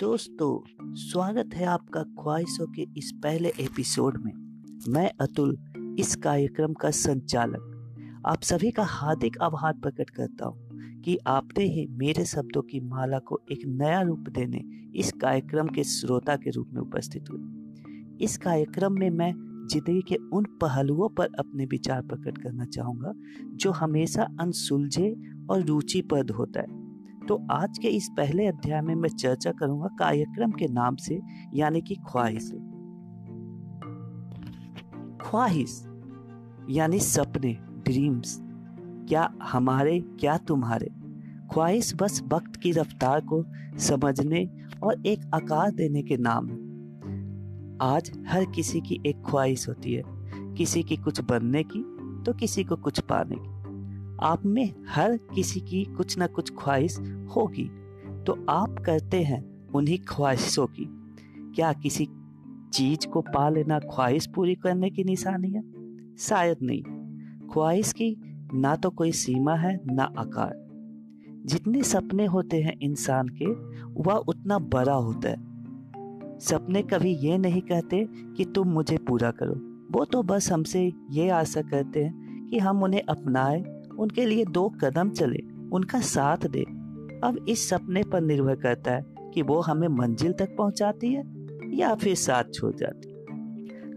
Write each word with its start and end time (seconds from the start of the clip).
दोस्तों, 0.00 0.60
स्वागत 0.94 1.50
है 1.54 1.64
आपका 1.64 2.02
ख्वाहिशों 2.02 2.66
के 2.66 2.82
इस 2.96 3.12
पहले 3.22 3.48
एपिसोड 3.48 4.16
में। 4.24 4.32
मैं 4.88 5.10
अतुल, 5.20 5.58
इस 5.98 6.16
कार्यक्रम 6.16 6.72
का 6.72 6.90
संचालक। 6.90 8.22
आप 8.26 8.42
सभी 8.42 8.70
का 8.70 8.82
हार्दिक 8.82 9.38
आभार 9.42 9.72
प्रकट 9.72 10.10
करता 10.10 10.46
हूँ 10.46 10.70
कि 11.02 11.18
आपने 11.26 11.64
ही 11.64 11.86
मेरे 11.90 12.24
शब्दों 12.24 12.62
की 12.62 12.80
माला 12.80 13.18
को 13.18 13.40
एक 13.52 13.66
नया 13.66 14.00
रूप 14.00 14.18
देने 14.18 14.62
इस 14.98 15.12
कार्यक्रम 15.12 15.68
के 15.68 15.84
श्रोता 15.84 16.36
के 16.36 16.50
रूप 16.50 16.70
में 16.72 16.80
उपस्थित 16.82 17.30
हुए। 17.30 18.24
इस 18.24 18.38
कार्यक्रम 18.38 18.92
में 18.92 19.10
मैं 19.10 19.32
ज़िंदगी 19.72 20.02
के 20.02 20.16
उन 20.32 20.44
पहलुओं 20.44 21.08
पर 21.08 21.28
अपने 21.38 21.64
विचार 21.64 22.02
प्रकट 22.02 22.38
करना 22.38 22.64
चाहूँगा, 22.64 23.12
जो 23.52 23.70
हमेशा 23.70 24.22
अनसुलझे 24.40 25.16
और 25.50 25.64
रुचिप्रद 25.64 26.30
होता 26.30 26.60
है। 26.60 26.79
तो 27.30 27.36
आज 27.50 27.78
के 27.78 27.88
इस 27.88 28.08
पहले 28.16 28.46
अध्याय 28.46 28.80
में 28.80 28.94
मैं 28.94 29.08
चर्चा 29.08 29.50
करूँगा 29.52 29.88
कार्यक्रम 29.98 30.50
के 30.50 30.66
नाम 30.68 30.96
से, 30.96 31.20
यानी 31.54 31.80
कि 31.80 31.94
ख्वाहिश 31.94 32.50
ख्वाहिश, 35.20 35.86
यानी 36.70 36.98
सपने 36.98 37.52
ड्रीम्स 37.84 38.36
क्या 39.08 39.28
हमारे, 39.42 40.00
क्या 40.20 40.36
तुम्हारे। 40.38 40.90
ख्वाहिश 41.52 41.92
बस 41.94 42.20
वक्त 42.32 42.56
की 42.56 42.72
रफ्तार 42.72 43.20
को 43.20 43.44
समझने 43.78 44.44
और 44.82 45.06
एक 45.06 45.30
आकार 45.34 45.70
देने 45.70 46.02
के 46.02 46.16
नाम 46.16 46.48
है। 46.48 46.58
आज 47.82 48.10
हर 48.28 48.44
किसी 48.44 48.80
की 48.80 49.00
एक 49.06 49.22
ख्वाहिश 49.26 49.68
होती 49.68 49.94
है, 49.94 50.02
किसी 50.54 50.82
की 50.82 50.96
कुछ 50.96 51.20
बनने 51.20 51.62
की 51.62 51.84
तो 52.26 52.32
किसी 52.32 52.64
को 52.64 52.76
कुछ 52.76 53.00
पाने 53.00 53.36
की। 53.36 53.59
आप 54.22 54.46
में 54.46 54.74
हर 54.88 55.16
किसी 55.16 55.60
की 55.60 55.84
कुछ 55.84 56.18
ना 56.18 56.26
कुछ 56.26 56.52
ख्वाहिश 56.58 56.98
होगी। 57.36 57.70
तो 58.26 58.46
आप 58.48 58.76
करते 58.86 59.22
हैं 59.22 59.68
उन्हीं 59.74 59.98
ख्वाहिशों 59.98 60.66
की। 60.66 60.88
क्या 61.54 61.72
किसी 61.72 62.08
चीज़ 62.72 63.08
को 63.08 63.20
पा 63.20 63.48
लेना 63.48 63.78
ख्वाहिश 63.78 64.26
पूरी 64.26 64.54
करने 64.54 64.90
की 64.90 65.04
निशानी 65.04 65.50
है? 65.50 65.62
शायद 66.16 66.56
नहीं। 66.62 66.82
ख्वाहिश 67.48 67.92
की 67.92 68.16
ना 68.54 68.76
तो 68.76 68.90
कोई 68.90 69.12
सीमा 69.12 69.54
है, 69.54 69.80
ना 69.86 70.02
आकार। 70.02 70.70
जितने 71.46 71.82
सपने 71.82 72.26
होते 72.26 72.62
हैं 72.62 72.78
इंसान 72.82 73.28
के, 73.28 73.46
वह 74.02 74.14
उतना 74.14 74.58
बड़ा 74.58 74.94
होता 74.94 75.28
है। 75.28 75.36
सपने 76.38 76.82
कभी 76.82 77.10
ये 77.10 77.38
नहीं 77.38 77.62
कहते 77.62 78.08
कि 78.10 78.44
तुम 78.44 78.68
मुझे 78.68 78.98
पूरा 78.98 79.30
करो। 79.30 79.54
वो 79.98 80.04
तो 80.04 80.22
बस 80.22 80.52
हमसे 80.52 80.92
ये 81.10 81.28
आशा 81.28 81.62
करते 81.62 82.04
हैं 82.04 82.46
कि 82.46 82.58
हम 82.58 82.82
उन्हें 82.82 83.02
अपनाएँ 83.02 83.79
उनके 84.00 84.24
लिए 84.26 84.44
दो 84.44 84.68
कदम 84.82 85.10
चले, 85.10 85.42
उनका 85.72 86.00
साथ 86.00 86.46
दे। 86.46 86.62
अब 87.24 87.44
इस 87.48 87.68
सपने 87.68 88.02
पर 88.02 88.20
निर्भर 88.20 88.54
करता 88.56 88.92
है 88.92 89.30
कि 89.34 89.42
वो 89.42 89.60
हमें 89.60 89.88
मंजिल 89.88 90.32
तक 90.32 90.56
पहुंचाती 90.56 91.12
है 91.14 91.22
या 91.76 91.94
फिर 91.94 92.14
साथ 92.14 92.52
छोड़ 92.54 92.74
जाती 92.76 93.08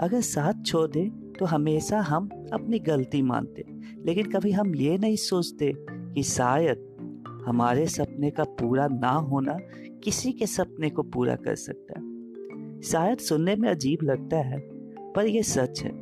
अगर 0.00 0.20
साथ 0.20 0.64
छोड़ 0.66 0.88
दे 0.90 1.08
तो 1.38 1.46
हमेशा 1.46 2.00
हम 2.00 2.28
अपनी 2.52 2.78
गलती 2.78 3.22
मानते, 3.22 3.64
लेकिन 4.06 4.30
कभी 4.30 4.50
हम 4.52 4.74
ये 4.74 4.96
नहीं 4.98 5.16
सोचते 5.16 5.72
कि 5.88 6.22
शायद 6.22 6.86
हमारे 7.46 7.86
सपने 7.86 8.30
का 8.30 8.44
पूरा 8.60 8.86
ना 8.88 9.10
होना 9.10 9.56
किसी 10.04 10.32
के 10.32 10.46
सपने 10.46 10.90
को 10.90 11.02
पूरा 11.02 11.36
कर 11.36 11.54
सकता 11.54 12.00
है। 12.00 12.80
शायद 12.82 13.18
सुनने 13.18 13.56
में 13.56 13.68
अजीब 13.68 14.02
लगता 14.02 14.36
है, 14.36 14.58
पर 15.12 15.26
यह 15.26 15.42
सच 15.42 15.82
है। 15.82 15.92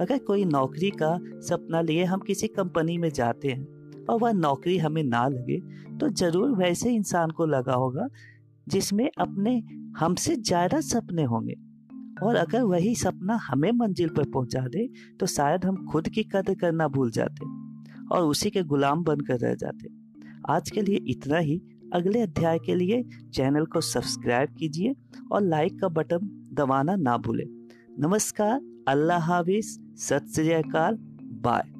अगर 0.00 0.18
कोई 0.18 0.44
नौकरी 0.44 0.90
का 1.02 1.16
सपना 1.42 1.80
लिए 1.80 2.04
हम 2.04 2.20
किसी 2.20 2.46
कंपनी 2.48 2.96
में 2.98 3.08
जाते 3.10 3.48
हैं 3.48 4.04
और 4.04 4.18
वह 4.20 4.32
नौकरी 4.34 4.76
हमें 4.78 5.02
ना 5.04 5.26
लगे 5.28 5.58
तो 5.98 6.08
ज़रूर 6.10 6.50
वैसे 6.56 6.90
इंसान 6.94 7.30
को 7.30 7.46
लगा 7.46 7.74
होगा 7.74 8.06
जिसमें 8.66 9.08
अपने 9.18 9.56
हमसे 9.98 10.36
ज़्यादा 10.36 10.80
सपने 10.82 11.24
होंगे। 11.24 11.54
और 12.22 12.36
अगर 12.36 12.62
वही 12.64 12.94
सपना 12.94 13.38
हमें 13.42 13.70
मंजिल 13.74 14.08
पर 14.08 14.24
पहुँचा 14.30 14.60
दे 14.68 14.88
तो 15.20 15.26
शायद 15.26 15.64
हम 15.64 15.84
खुद 15.86 16.08
की 16.08 16.22
कदर 16.26 16.54
करना 16.54 16.88
भूल 16.88 17.10
जाते 17.10 17.46
और 18.06 18.22
उसी 18.24 18.50
के 18.50 18.62
गुलाम 18.64 19.02
बनकर 19.04 19.38
रह 19.38 19.54
जाते। 19.54 19.88
आज 20.48 20.70
के 20.70 20.82
लिए 20.82 21.00
इतना 21.10 21.38
ही। 21.38 21.60
अगले 21.94 22.20
अध्याय 22.20 22.58
के 22.58 22.74
लिए 22.74 23.02
चैनल 23.34 23.64
को 23.64 23.80
सब्सक्राइब 23.82 24.54
कीजिए 24.58 24.94
और 25.32 25.42
लाइक 25.44 25.80
का 25.80 25.88
बटन 25.90 26.28
दबाना 26.54 26.96
ना 26.98 27.16
भूलें। 27.18 27.46
नमस्कार। 28.00 28.60
अल्लाह 28.88 29.20
हाफिज। 29.24 29.76
सत 29.98 30.26
श्री 30.34 30.52
अकाल 30.52 30.96
बाय। 31.44 31.75